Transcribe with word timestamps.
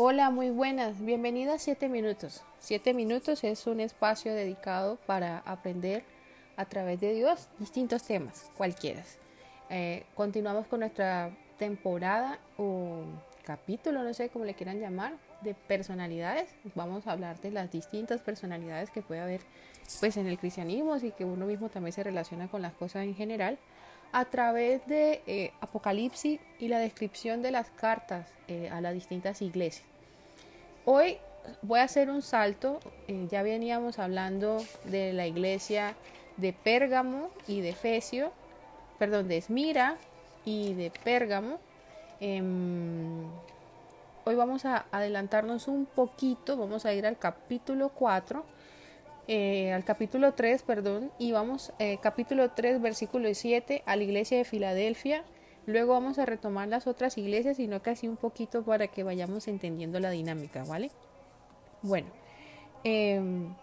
Hola, 0.00 0.30
muy 0.30 0.50
buenas. 0.50 1.04
Bienvenida 1.04 1.54
a 1.54 1.58
7 1.58 1.88
minutos. 1.88 2.44
7 2.60 2.94
minutos 2.94 3.42
es 3.42 3.66
un 3.66 3.80
espacio 3.80 4.32
dedicado 4.32 4.96
para 5.06 5.38
aprender 5.38 6.04
a 6.56 6.66
través 6.66 7.00
de 7.00 7.14
Dios 7.14 7.48
distintos 7.58 8.04
temas, 8.04 8.48
cualquiera. 8.56 9.02
Eh, 9.70 10.04
continuamos 10.14 10.68
con 10.68 10.78
nuestra 10.78 11.32
temporada 11.58 12.38
o 12.58 13.00
capítulo, 13.42 14.04
no 14.04 14.14
sé 14.14 14.28
cómo 14.28 14.44
le 14.44 14.54
quieran 14.54 14.78
llamar, 14.78 15.14
de 15.40 15.54
personalidades. 15.54 16.48
Vamos 16.76 17.08
a 17.08 17.10
hablar 17.10 17.40
de 17.40 17.50
las 17.50 17.72
distintas 17.72 18.20
personalidades 18.20 18.90
que 18.90 19.02
puede 19.02 19.20
haber 19.20 19.40
pues 19.98 20.16
en 20.16 20.28
el 20.28 20.38
cristianismo 20.38 20.96
y 20.98 21.10
que 21.10 21.24
uno 21.24 21.44
mismo 21.44 21.70
también 21.70 21.92
se 21.92 22.04
relaciona 22.04 22.46
con 22.46 22.62
las 22.62 22.74
cosas 22.74 23.02
en 23.02 23.16
general 23.16 23.58
a 24.12 24.24
través 24.24 24.86
de 24.86 25.22
eh, 25.26 25.52
Apocalipsis 25.60 26.40
y 26.58 26.68
la 26.68 26.78
descripción 26.78 27.42
de 27.42 27.50
las 27.50 27.70
cartas 27.70 28.26
eh, 28.48 28.68
a 28.70 28.80
las 28.80 28.94
distintas 28.94 29.42
iglesias. 29.42 29.86
Hoy 30.84 31.18
voy 31.62 31.80
a 31.80 31.84
hacer 31.84 32.10
un 32.10 32.22
salto, 32.22 32.80
eh, 33.06 33.26
ya 33.30 33.42
veníamos 33.42 33.98
hablando 33.98 34.58
de 34.84 35.12
la 35.12 35.26
iglesia 35.26 35.94
de 36.36 36.52
Pérgamo 36.52 37.30
y 37.46 37.60
de 37.60 37.70
Efesio, 37.70 38.32
perdón, 38.98 39.28
de 39.28 39.38
Esmira 39.38 39.96
y 40.44 40.74
de 40.74 40.90
Pérgamo. 40.90 41.58
Em, 42.20 43.24
hoy 44.24 44.34
vamos 44.34 44.64
a 44.64 44.86
adelantarnos 44.90 45.68
un 45.68 45.86
poquito, 45.86 46.56
vamos 46.56 46.86
a 46.86 46.94
ir 46.94 47.06
al 47.06 47.18
capítulo 47.18 47.90
4 47.90 48.44
eh, 49.30 49.72
al 49.74 49.84
capítulo 49.84 50.32
3, 50.32 50.62
perdón, 50.62 51.12
y 51.18 51.32
vamos, 51.32 51.74
eh, 51.78 51.98
capítulo 52.00 52.50
3, 52.50 52.80
versículo 52.80 53.28
7, 53.34 53.82
a 53.84 53.94
la 53.94 54.02
iglesia 54.02 54.38
de 54.38 54.44
Filadelfia. 54.44 55.22
Luego 55.66 55.92
vamos 55.92 56.18
a 56.18 56.24
retomar 56.24 56.66
las 56.68 56.86
otras 56.86 57.18
iglesias, 57.18 57.58
sino 57.58 57.82
casi 57.82 58.08
un 58.08 58.16
poquito 58.16 58.62
para 58.62 58.86
que 58.86 59.02
vayamos 59.02 59.46
entendiendo 59.46 60.00
la 60.00 60.08
dinámica, 60.08 60.64
¿vale? 60.64 60.90
Bueno, 61.82 62.08
em, 62.84 63.54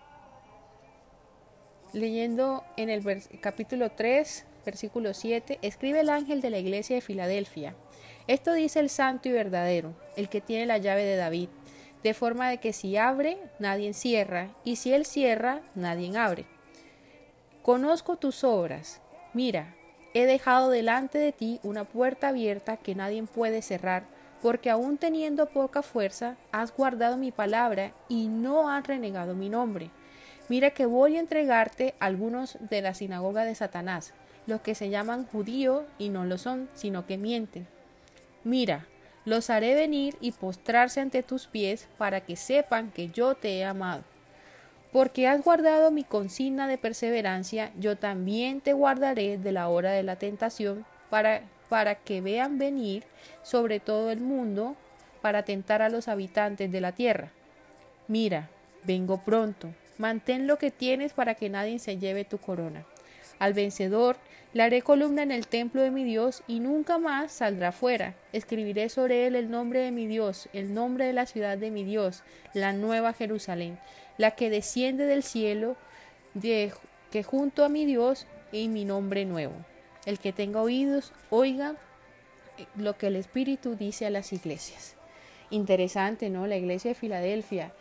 leyendo 1.93 2.63
en 2.77 2.91
el 2.91 3.03
capítulo 3.41 3.89
3, 3.89 4.45
versículo 4.67 5.15
7, 5.15 5.57
escribe 5.63 6.01
el 6.01 6.09
ángel 6.09 6.41
de 6.41 6.51
la 6.51 6.59
iglesia 6.59 6.95
de 6.95 7.01
Filadelfia. 7.01 7.73
Esto 8.27 8.53
dice 8.53 8.79
el 8.79 8.91
santo 8.91 9.29
y 9.29 9.31
verdadero, 9.31 9.95
el 10.15 10.29
que 10.29 10.41
tiene 10.41 10.67
la 10.67 10.77
llave 10.77 11.03
de 11.03 11.15
David 11.15 11.49
de 12.05 12.13
forma 12.13 12.51
de 12.51 12.59
que 12.59 12.71
si 12.71 12.97
abre, 12.97 13.39
nadie 13.57 13.91
cierra, 13.95 14.49
y 14.63 14.75
si 14.75 14.93
él 14.93 15.07
cierra, 15.07 15.61
nadie 15.73 16.15
abre. 16.15 16.45
Conozco 17.63 18.15
tus 18.15 18.43
obras. 18.43 19.01
Mira, 19.33 19.73
he 20.13 20.27
dejado 20.27 20.69
delante 20.69 21.17
de 21.17 21.31
ti 21.31 21.59
una 21.63 21.83
puerta 21.83 22.27
abierta 22.27 22.77
que 22.77 22.93
nadie 22.93 23.23
puede 23.23 23.63
cerrar, 23.63 24.03
porque 24.43 24.69
aun 24.69 24.99
teniendo 24.99 25.47
poca 25.47 25.81
fuerza, 25.81 26.35
has 26.51 26.71
guardado 26.71 27.17
mi 27.17 27.31
palabra 27.31 27.91
y 28.07 28.27
no 28.27 28.69
has 28.69 28.85
renegado 28.85 29.33
mi 29.33 29.49
nombre. 29.49 29.89
Mira 30.47 30.69
que 30.69 30.85
voy 30.85 31.17
a 31.17 31.19
entregarte 31.19 31.95
algunos 31.99 32.59
de 32.59 32.83
la 32.83 32.93
sinagoga 32.93 33.45
de 33.45 33.55
Satanás, 33.55 34.13
los 34.45 34.61
que 34.61 34.75
se 34.75 34.91
llaman 34.91 35.25
judíos 35.25 35.85
y 35.97 36.09
no 36.09 36.23
lo 36.23 36.37
son, 36.37 36.69
sino 36.75 37.07
que 37.07 37.17
mienten. 37.17 37.67
Mira, 38.43 38.85
los 39.25 39.49
haré 39.49 39.73
venir 39.73 40.15
y 40.21 40.31
postrarse 40.31 41.01
ante 41.01 41.23
tus 41.23 41.47
pies 41.47 41.87
para 41.97 42.21
que 42.21 42.35
sepan 42.35 42.91
que 42.91 43.09
yo 43.09 43.35
te 43.35 43.57
he 43.57 43.65
amado. 43.65 44.03
Porque 44.91 45.27
has 45.27 45.43
guardado 45.43 45.91
mi 45.91 46.03
consigna 46.03 46.67
de 46.67 46.77
perseverancia, 46.77 47.71
yo 47.77 47.97
también 47.97 48.61
te 48.61 48.73
guardaré 48.73 49.37
de 49.37 49.51
la 49.51 49.67
hora 49.67 49.91
de 49.91 50.03
la 50.03 50.15
tentación 50.15 50.85
para, 51.09 51.41
para 51.67 51.95
que 51.95 52.21
vean 52.21 52.57
venir 52.57 53.03
sobre 53.43 53.79
todo 53.79 54.11
el 54.11 54.21
mundo 54.21 54.75
para 55.21 55.43
tentar 55.43 55.81
a 55.81 55.89
los 55.89 56.07
habitantes 56.07 56.71
de 56.71 56.81
la 56.81 56.91
tierra. 56.91 57.31
Mira, 58.07 58.49
vengo 58.83 59.17
pronto, 59.17 59.73
mantén 59.97 60.45
lo 60.45 60.57
que 60.57 60.71
tienes 60.71 61.13
para 61.13 61.35
que 61.35 61.49
nadie 61.49 61.79
se 61.79 61.97
lleve 61.97 62.23
tu 62.23 62.37
corona. 62.37 62.85
Al 63.39 63.53
vencedor 63.53 64.17
le 64.53 64.63
haré 64.63 64.81
columna 64.81 65.21
en 65.21 65.31
el 65.31 65.47
templo 65.47 65.81
de 65.81 65.91
mi 65.91 66.05
Dios 66.05 66.41
y 66.47 66.61
nunca 66.61 66.97
más 66.97 67.33
saldrá 67.33 67.73
fuera. 67.73 68.15
Escribiré 68.31 68.87
sobre 68.87 69.27
él 69.27 69.35
el 69.35 69.51
nombre 69.51 69.81
de 69.81 69.91
mi 69.91 70.07
Dios, 70.07 70.47
el 70.53 70.73
nombre 70.73 71.05
de 71.05 71.13
la 71.13 71.25
ciudad 71.25 71.57
de 71.57 71.71
mi 71.71 71.83
Dios, 71.83 72.23
la 72.53 72.71
nueva 72.71 73.11
Jerusalén, 73.11 73.77
la 74.17 74.31
que 74.31 74.49
desciende 74.49 75.05
del 75.05 75.23
cielo, 75.23 75.75
de, 76.33 76.71
que 77.11 77.23
junto 77.23 77.65
a 77.65 77.69
mi 77.69 77.85
Dios 77.85 78.27
y 78.53 78.69
mi 78.69 78.85
nombre 78.85 79.25
nuevo. 79.25 79.55
El 80.05 80.19
que 80.19 80.31
tenga 80.31 80.61
oídos, 80.61 81.11
oiga 81.29 81.75
lo 82.77 82.97
que 82.97 83.07
el 83.07 83.17
Espíritu 83.17 83.75
dice 83.75 84.05
a 84.05 84.09
las 84.09 84.31
iglesias. 84.31 84.95
Interesante, 85.49 86.29
¿no? 86.29 86.47
La 86.47 86.55
iglesia 86.55 86.91
de 86.91 86.95
Filadelfia. 86.95 87.73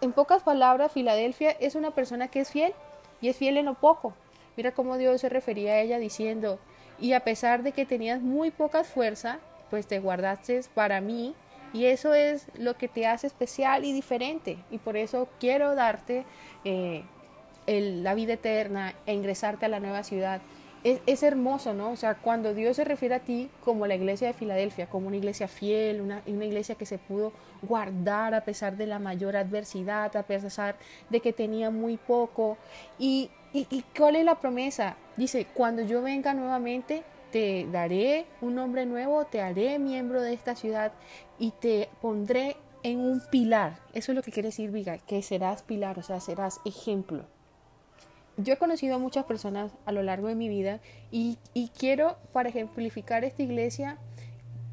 En 0.00 0.12
pocas 0.12 0.44
palabras, 0.44 0.92
Filadelfia 0.92 1.50
es 1.50 1.74
una 1.74 1.90
persona 1.90 2.28
que 2.28 2.40
es 2.40 2.50
fiel 2.50 2.72
y 3.20 3.30
es 3.30 3.36
fiel 3.36 3.56
en 3.56 3.64
lo 3.64 3.74
poco. 3.74 4.14
Mira 4.56 4.72
cómo 4.72 4.98
Dios 4.98 5.20
se 5.20 5.28
refería 5.28 5.72
a 5.72 5.80
ella 5.80 5.98
diciendo, 5.98 6.58
y 6.98 7.12
a 7.12 7.20
pesar 7.20 7.62
de 7.62 7.72
que 7.72 7.86
tenías 7.86 8.20
muy 8.20 8.50
poca 8.50 8.84
fuerza, 8.84 9.38
pues 9.70 9.86
te 9.86 9.98
guardaste 9.98 10.60
para 10.74 11.00
mí 11.00 11.34
y 11.72 11.86
eso 11.86 12.14
es 12.14 12.46
lo 12.56 12.76
que 12.76 12.88
te 12.88 13.06
hace 13.06 13.26
especial 13.26 13.84
y 13.84 13.92
diferente. 13.92 14.56
Y 14.70 14.78
por 14.78 14.96
eso 14.96 15.28
quiero 15.38 15.74
darte 15.74 16.24
eh, 16.64 17.04
la 17.66 18.14
vida 18.14 18.34
eterna 18.34 18.94
e 19.04 19.14
ingresarte 19.14 19.66
a 19.66 19.68
la 19.68 19.80
nueva 19.80 20.02
ciudad. 20.02 20.40
Es, 20.84 21.24
hermoso, 21.24 21.74
¿no? 21.74 21.90
O 21.90 21.96
sea, 21.96 22.14
cuando 22.14 22.54
Dios 22.54 22.76
se 22.76 22.84
refiere 22.84 23.16
a 23.16 23.18
ti 23.18 23.50
como 23.64 23.88
la 23.88 23.96
iglesia 23.96 24.28
de 24.28 24.34
Filadelfia, 24.34 24.86
como 24.86 25.08
una 25.08 25.16
iglesia 25.16 25.48
fiel, 25.48 26.00
una, 26.00 26.22
una 26.26 26.44
iglesia 26.44 26.76
que 26.76 26.86
se 26.86 26.96
pudo 26.96 27.32
guardar 27.60 28.34
a 28.34 28.44
pesar 28.44 28.76
de 28.76 28.86
la 28.86 29.00
mayor 29.00 29.36
adversidad, 29.36 30.16
a 30.16 30.22
pesar 30.22 30.76
de 31.10 31.18
que 31.18 31.32
tenía 31.32 31.70
muy 31.70 31.96
poco. 31.96 32.56
Y 33.00 33.30
¿Y, 33.58 33.84
cuál 33.96 34.16
es 34.16 34.24
la 34.26 34.38
promesa? 34.38 34.98
Dice, 35.16 35.46
cuando 35.54 35.80
yo 35.80 36.02
venga 36.02 36.34
nuevamente, 36.34 37.04
te 37.32 37.66
daré 37.72 38.26
un 38.42 38.54
nombre 38.54 38.84
nuevo, 38.84 39.24
te 39.24 39.40
haré 39.40 39.78
miembro 39.78 40.20
de 40.20 40.34
esta 40.34 40.54
ciudad 40.54 40.92
y 41.38 41.52
te 41.52 41.88
pondré 42.02 42.58
en 42.82 43.00
un 43.00 43.22
pilar. 43.30 43.78
Eso 43.94 44.12
es 44.12 44.16
lo 44.16 44.22
que 44.22 44.30
quiere 44.30 44.48
decir, 44.48 44.70
Viga, 44.70 44.98
que 44.98 45.22
serás 45.22 45.62
pilar, 45.62 45.98
o 45.98 46.02
sea, 46.02 46.20
serás 46.20 46.60
ejemplo. 46.66 47.24
Yo 48.36 48.52
he 48.52 48.58
conocido 48.58 48.96
a 48.96 48.98
muchas 48.98 49.24
personas 49.24 49.72
a 49.86 49.92
lo 49.92 50.02
largo 50.02 50.28
de 50.28 50.34
mi 50.34 50.50
vida 50.50 50.80
y, 51.10 51.38
y 51.54 51.70
quiero, 51.70 52.18
para 52.34 52.50
ejemplificar 52.50 53.24
esta 53.24 53.42
iglesia, 53.42 53.96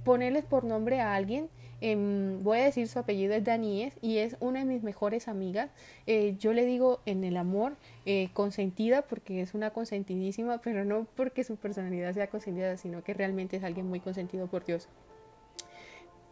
ponerles 0.04 0.44
por 0.44 0.66
nombre 0.66 1.00
a 1.00 1.16
alguien 1.16 1.50
Em, 1.86 2.42
voy 2.44 2.60
a 2.60 2.64
decir 2.64 2.88
su 2.88 2.98
apellido 2.98 3.34
es 3.34 3.44
Daníes 3.44 3.94
y 4.02 4.20
es 4.20 4.38
una 4.40 4.60
de 4.60 4.66
mis 4.66 4.84
mejores 4.84 5.28
amigas. 5.28 5.70
Eh, 6.08 6.38
yo 6.40 6.54
le 6.54 6.66
digo 6.66 7.02
en 7.06 7.26
el 7.26 7.36
amor 7.36 7.76
eh, 8.06 8.30
consentida 8.32 9.02
porque 9.02 9.42
es 9.42 9.54
una 9.54 9.72
consentidísima, 9.72 10.60
pero 10.60 10.86
no 10.86 11.06
porque 11.18 11.44
su 11.44 11.58
personalidad 11.58 12.14
sea 12.14 12.28
consentida, 12.28 12.78
sino 12.78 13.04
que 13.04 13.14
realmente 13.14 13.58
es 13.58 13.66
alguien 13.66 13.90
muy 13.90 14.00
consentido 14.00 14.48
por 14.48 14.64
Dios. 14.64 14.88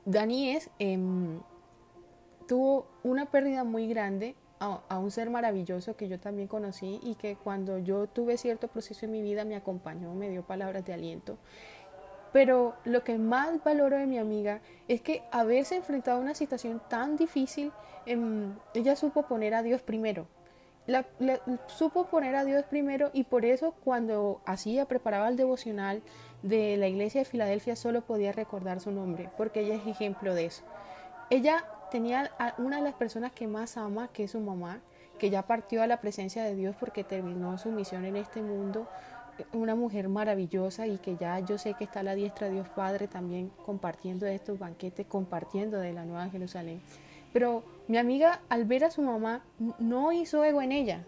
Daníes 0.05 0.69
em, 0.79 1.41
tuvo 2.47 2.87
una 3.03 3.25
pérdida 3.25 3.65
muy 3.65 3.89
grande 3.89 4.35
a, 4.61 4.99
un 4.99 5.11
ser 5.11 5.29
maravilloso 5.29 5.97
que 5.97 6.07
yo 6.07 6.17
también 6.17 6.47
conocí 6.47 7.01
y 7.03 7.15
que 7.15 7.35
cuando 7.35 7.77
yo 7.79 8.07
tuve 8.07 8.37
cierto 8.37 8.69
proceso 8.69 9.05
en 9.05 9.11
mi 9.11 9.21
vida 9.21 9.43
me 9.43 9.55
acompañó, 9.55 10.13
me 10.13 10.29
dio 10.29 10.43
palabras 10.43 10.85
de 10.85 10.93
aliento. 10.93 11.37
Pero 12.31 12.75
lo 12.85 13.03
que 13.03 13.17
más 13.17 13.63
valoro 13.63 13.97
de 13.97 14.05
mi 14.05 14.17
amiga 14.17 14.61
es 14.87 15.01
que 15.01 15.23
haberse 15.31 15.75
enfrentado 15.75 16.17
a 16.17 16.21
una 16.21 16.35
situación 16.35 16.81
tan 16.87 17.17
difícil, 17.17 17.71
em, 18.05 18.55
ella 18.73 18.95
supo 18.95 19.23
poner 19.23 19.53
a 19.53 19.63
Dios 19.63 19.81
primero. 19.81 20.27
La, 20.87 21.05
supo 21.67 22.05
poner 22.05 22.35
a 22.35 22.43
Dios 22.43 22.65
primero 22.65 23.11
y 23.13 23.23
por 23.23 23.45
eso 23.45 23.75
cuando 23.83 24.41
hacía, 24.45 24.85
preparaba 24.85 25.29
el 25.29 25.37
devocional 25.37 26.01
de 26.41 26.75
la 26.77 26.87
iglesia 26.87 27.21
de 27.21 27.25
Filadelfia 27.25 27.75
solo 27.75 28.01
podía 28.01 28.31
recordar 28.31 28.79
su 28.79 28.91
nombre, 28.91 29.29
porque 29.37 29.61
ella 29.61 29.75
es 29.75 29.85
ejemplo 29.85 30.33
de 30.33 30.45
eso. 30.45 30.63
Ella 31.29 31.65
tenía 31.91 32.31
a 32.39 32.55
una 32.57 32.77
de 32.77 32.83
las 32.83 32.95
personas 32.95 33.31
que 33.31 33.47
más 33.47 33.77
ama, 33.77 34.09
que 34.11 34.23
es 34.23 34.31
su 34.31 34.39
mamá, 34.39 34.79
que 35.19 35.29
ya 35.29 35.43
partió 35.43 35.83
a 35.83 35.87
la 35.87 36.01
presencia 36.01 36.43
de 36.43 36.55
Dios 36.55 36.75
porque 36.79 37.03
terminó 37.03 37.57
su 37.59 37.69
misión 37.69 38.05
en 38.05 38.15
este 38.15 38.41
mundo 38.41 38.87
una 39.53 39.75
mujer 39.75 40.09
maravillosa 40.09 40.87
y 40.87 40.97
que 40.97 41.17
ya 41.17 41.39
yo 41.39 41.57
sé 41.57 41.73
que 41.73 41.83
está 41.83 42.01
a 42.01 42.03
la 42.03 42.15
diestra 42.15 42.47
de 42.47 42.53
Dios 42.53 42.69
Padre 42.69 43.07
también 43.07 43.51
compartiendo 43.65 44.25
estos 44.25 44.59
banquetes, 44.59 45.05
compartiendo 45.07 45.77
de 45.77 45.93
la 45.93 46.05
Nueva 46.05 46.29
Jerusalén. 46.29 46.81
Pero 47.33 47.63
mi 47.87 47.97
amiga 47.97 48.41
al 48.49 48.65
ver 48.65 48.83
a 48.83 48.91
su 48.91 49.01
mamá 49.01 49.43
no 49.79 50.11
hizo 50.11 50.43
ego 50.43 50.61
en 50.61 50.71
ella, 50.71 51.05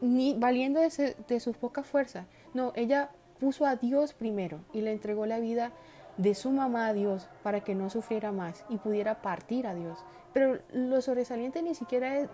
ni 0.00 0.34
valiendo 0.34 0.80
de, 0.80 1.16
de 1.28 1.40
sus 1.40 1.56
pocas 1.56 1.86
fuerzas. 1.86 2.26
No, 2.54 2.72
ella 2.74 3.10
puso 3.40 3.66
a 3.66 3.76
Dios 3.76 4.14
primero 4.14 4.60
y 4.72 4.80
le 4.80 4.92
entregó 4.92 5.26
la 5.26 5.38
vida 5.38 5.72
de 6.16 6.34
su 6.34 6.50
mamá 6.50 6.86
a 6.86 6.92
Dios 6.92 7.28
para 7.42 7.60
que 7.60 7.74
no 7.74 7.90
sufriera 7.90 8.32
más 8.32 8.64
y 8.68 8.78
pudiera 8.78 9.20
partir 9.20 9.66
a 9.66 9.74
Dios. 9.74 9.98
Pero 10.32 10.58
lo 10.72 11.00
sobresaliente 11.02 11.62
ni 11.62 11.74
siquiera 11.74 12.18
es 12.18 12.28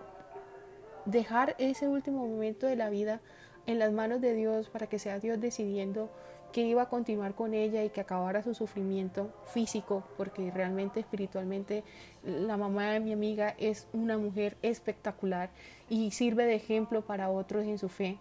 dejar 1.05 1.55
ese 1.57 1.87
último 1.87 2.27
momento 2.27 2.67
de 2.67 2.75
la 2.75 2.89
vida 2.89 3.21
en 3.65 3.79
las 3.79 3.91
manos 3.91 4.21
de 4.21 4.33
Dios 4.33 4.69
para 4.69 4.87
que 4.87 4.99
sea 4.99 5.19
Dios 5.19 5.39
decidiendo 5.39 6.09
que 6.53 6.61
iba 6.61 6.83
a 6.83 6.89
continuar 6.89 7.33
con 7.33 7.55
ella 7.55 7.83
y 7.83 7.89
que 7.89 8.01
acabara 8.01 8.43
su 8.43 8.53
sufrimiento 8.53 9.33
físico, 9.45 10.03
porque 10.17 10.51
realmente 10.51 10.99
espiritualmente 10.99 11.83
la 12.23 12.57
mamá 12.57 12.91
de 12.91 12.99
mi 12.99 13.11
amiga 13.11 13.55
es 13.57 13.87
una 13.91 14.19
mujer 14.19 14.55
espectacular 14.61 15.49
y 15.89 16.11
sirve 16.11 16.45
de 16.45 16.53
ejemplo 16.53 17.01
para 17.01 17.31
otros 17.31 17.65
en 17.65 17.79
su 17.79 17.89
fe, 17.89 18.19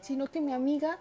sino 0.00 0.26
que 0.26 0.42
mi 0.42 0.52
amiga 0.52 0.98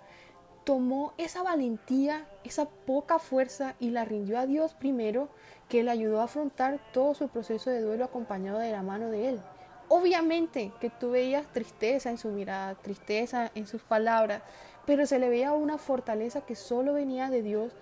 tomó 0.64 1.14
esa 1.18 1.44
valentía, 1.44 2.28
esa 2.46 2.66
poca 2.66 3.20
fuerza 3.20 3.76
y 3.80 3.90
la 3.90 4.06
rindió 4.06 4.40
a 4.40 4.46
Dios 4.46 4.74
primero, 4.74 5.28
que 5.68 5.84
le 5.84 5.92
ayudó 5.92 6.22
a 6.22 6.26
afrontar 6.26 6.80
todo 6.94 7.14
su 7.14 7.28
proceso 7.28 7.70
de 7.70 7.82
duelo 7.82 8.06
acompañado 8.06 8.60
de 8.60 8.72
la 8.72 8.84
mano 8.84 9.12
de 9.12 9.30
Él. 9.30 9.42
Obviamente 9.90 10.72
que 10.82 10.90
tú 10.90 11.12
veías 11.12 11.48
tristeza 11.54 12.10
en 12.10 12.18
su 12.18 12.30
mirada, 12.30 12.76
tristeza 12.76 13.52
en 13.56 13.68
sus 13.68 13.82
palabras, 13.82 14.42
pero 14.86 15.06
se 15.06 15.20
le 15.20 15.30
veía 15.30 15.54
una 15.54 15.78
fortaleza 15.78 16.42
que 16.42 16.56
solo 16.56 16.94
venía 16.94 17.30
de 17.30 17.42
Dios 17.42 17.74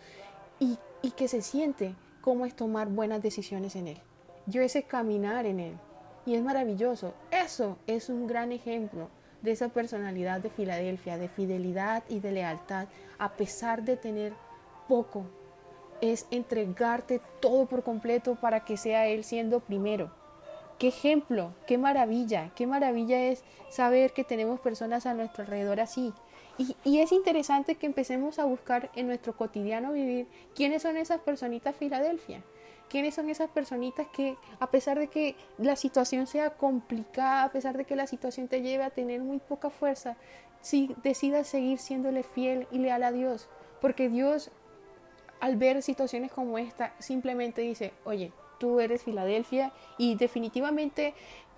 y, 0.59 0.77
y 1.01 1.11
que 1.11 1.27
se 1.27 1.41
siente 1.41 1.95
cómo 2.21 2.45
es 2.45 2.55
tomar 2.55 2.87
buenas 2.89 3.21
decisiones 3.21 3.75
en 3.75 3.87
Él. 3.87 4.01
Yo 4.45 4.61
ese 4.61 4.83
caminar 4.83 5.45
en 5.45 5.59
Él. 5.59 5.77
Y 6.25 6.35
es 6.35 6.43
maravilloso. 6.43 7.13
Eso 7.31 7.77
es 7.85 8.09
un 8.09 8.25
gran 8.25 8.51
ejemplo 8.51 9.09
de 9.41 9.51
esa 9.51 9.69
personalidad 9.69 10.41
de 10.41 10.49
Filadelfia, 10.49 11.17
de 11.17 11.29
fidelidad 11.29 12.03
y 12.09 12.19
de 12.19 12.31
lealtad, 12.31 12.87
a 13.19 13.33
pesar 13.33 13.83
de 13.83 13.95
tener 13.95 14.33
poco. 14.87 15.25
Es 16.01 16.27
entregarte 16.31 17.21
todo 17.39 17.67
por 17.67 17.83
completo 17.83 18.35
para 18.35 18.65
que 18.65 18.75
sea 18.75 19.07
Él 19.07 19.23
siendo 19.23 19.59
primero. 19.59 20.11
Qué 20.77 20.89
ejemplo, 20.89 21.53
qué 21.67 21.77
maravilla, 21.77 22.51
qué 22.55 22.67
maravilla 22.67 23.21
es 23.21 23.43
saber 23.69 24.11
que 24.11 24.25
tenemos 24.25 24.59
personas 24.59 25.05
a 25.05 25.13
nuestro 25.13 25.43
alrededor 25.43 25.79
así. 25.79 26.13
Y, 26.57 26.99
es 26.99 27.11
interesante 27.11 27.75
que 27.75 27.85
empecemos 27.85 28.39
a 28.39 28.45
buscar 28.45 28.89
en 28.95 29.07
nuestro 29.07 29.35
cotidiano 29.35 29.91
vivir 29.91 30.27
quiénes 30.53 30.83
son 30.83 30.95
esas 30.97 31.19
personitas 31.19 31.75
Filadelfia. 31.75 32.43
¿Quiénes 32.89 33.15
son 33.15 33.29
esas 33.29 33.49
personitas 33.49 34.07
que, 34.07 34.37
a 34.59 34.69
pesar 34.69 34.99
de 34.99 35.07
que 35.07 35.35
la 35.57 35.75
situación 35.75 36.27
sea 36.27 36.51
complicada, 36.51 37.43
a 37.43 37.51
pesar 37.51 37.75
de 37.75 37.85
que 37.85 37.95
la 37.95 38.05
situación 38.05 38.47
te 38.47 38.61
lleve 38.61 38.83
a 38.83 38.91
tener 38.91 39.21
muy 39.21 39.39
poca 39.39 39.69
fuerza, 39.69 40.17
si 40.61 40.95
decidas 41.03 41.47
seguir 41.47 41.79
siéndole 41.79 42.23
fiel 42.23 42.67
y 42.71 42.77
leal 42.77 43.03
a 43.03 43.11
Dios? 43.11 43.49
Porque 43.81 44.07
Dios, 44.07 44.51
al 45.39 45.57
ver 45.57 45.81
situaciones 45.81 46.31
como 46.31 46.57
esta, 46.57 46.93
simplemente 46.99 47.61
dice, 47.61 47.91
oye, 48.05 48.31
tú 48.57 48.79
eres 48.79 49.03
Filadelfia 49.03 49.71
y 49.97 50.15
definitivamente 50.15 51.13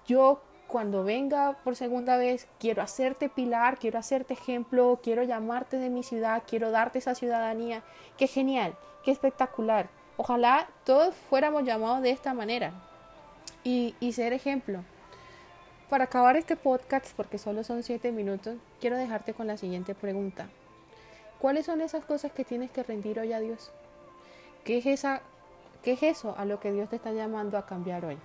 yo 0.06 0.42
cuando 0.68 1.04
venga 1.04 1.58
por 1.64 1.76
segunda 1.76 2.18
vez, 2.18 2.48
quiero 2.60 2.82
hacerte 2.82 3.30
pilar, 3.30 3.80
quiero 3.80 4.00
hacerte 4.00 4.34
ejemplo, 4.34 5.00
quiero 5.02 5.24
llamarte 5.24 5.78
de 5.78 5.90
mi 5.90 6.04
ciudad, 6.04 6.44
quiero 6.46 6.72
darte 6.72 7.00
esa 7.00 7.16
ciudadanía. 7.16 7.84
Qué 8.18 8.28
genial, 8.28 8.76
qué 9.04 9.12
espectacular. 9.12 9.88
Ojalá 10.18 10.68
todos 10.84 11.16
fuéramos 11.30 11.64
llamados 11.64 12.02
de 12.02 12.12
esta 12.12 12.34
manera 12.34 12.74
y, 13.64 13.96
y 14.00 14.12
ser 14.14 14.34
ejemplo. 14.34 14.84
Para 15.90 16.04
acabar 16.04 16.36
este 16.36 16.58
podcast, 16.58 17.16
porque 17.16 17.38
solo 17.38 17.64
son 17.64 17.82
siete 17.82 18.12
minutos, 18.12 18.58
quiero 18.82 18.98
dejarte 18.98 19.34
con 19.34 19.48
la 19.48 19.56
siguiente 19.56 19.96
pregunta. 19.96 20.50
¿Cuáles 21.40 21.66
son 21.66 21.80
esas 21.80 22.04
cosas 22.04 22.34
que 22.34 22.44
tienes 22.44 22.72
que 22.72 22.84
rendir 22.84 23.20
hoy 23.20 23.32
a 23.32 23.40
Dios? 23.40 23.72
¿Qué 24.66 24.80
es 24.80 24.86
esa 24.86 25.22
¿Qué 25.84 25.94
es 25.94 26.04
eso 26.04 26.36
a 26.38 26.46
lo 26.46 26.60
que 26.60 26.72
Dios 26.72 26.90
te 26.90 26.96
está 26.98 27.12
llamando 27.12 27.58
a 27.58 27.66
cambiar 27.66 28.06
hoy? 28.06 28.18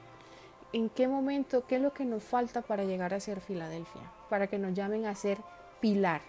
¿En 0.72 0.88
qué 0.88 1.06
momento, 1.06 1.66
qué 1.66 1.76
es 1.76 1.82
lo 1.82 1.92
que 1.92 2.04
nos 2.04 2.22
falta 2.22 2.62
para 2.62 2.84
llegar 2.84 3.12
a 3.14 3.20
ser 3.20 3.40
Filadelfia? 3.40 4.02
Para 4.30 4.46
que 4.46 4.58
nos 4.58 4.74
llamen 4.74 5.06
a 5.06 5.14
ser 5.14 5.38
pilar. 5.80 6.22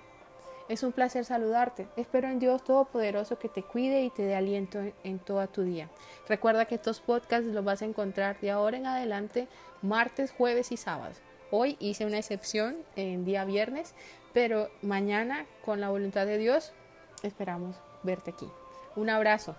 Es 0.69 0.83
un 0.83 0.91
placer 0.91 1.25
saludarte. 1.25 1.87
Espero 1.97 2.27
en 2.27 2.39
Dios 2.39 2.63
Todopoderoso 2.63 3.37
que 3.37 3.49
te 3.49 3.63
cuide 3.63 4.03
y 4.03 4.09
te 4.09 4.23
dé 4.23 4.35
aliento 4.35 4.79
en 5.03 5.19
todo 5.19 5.45
tu 5.47 5.63
día. 5.63 5.89
Recuerda 6.27 6.65
que 6.65 6.75
estos 6.75 6.99
podcasts 6.99 7.47
los 7.47 7.63
vas 7.63 7.81
a 7.81 7.85
encontrar 7.85 8.39
de 8.39 8.51
ahora 8.51 8.77
en 8.77 8.85
adelante 8.85 9.47
martes, 9.81 10.31
jueves 10.31 10.71
y 10.71 10.77
sábados. 10.77 11.21
Hoy 11.51 11.77
hice 11.79 12.05
una 12.05 12.17
excepción 12.17 12.77
en 12.95 13.25
día 13.25 13.45
viernes, 13.45 13.93
pero 14.33 14.69
mañana, 14.81 15.45
con 15.63 15.79
la 15.81 15.89
voluntad 15.89 16.25
de 16.25 16.37
Dios, 16.37 16.73
esperamos 17.23 17.75
verte 18.03 18.31
aquí. 18.31 18.49
Un 18.95 19.09
abrazo. 19.09 19.55